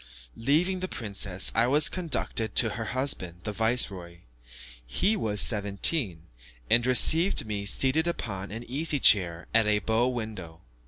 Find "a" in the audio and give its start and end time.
9.67-9.77